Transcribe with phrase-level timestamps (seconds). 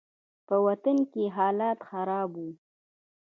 [0.47, 2.49] په وطن کښې حالات خراب وو.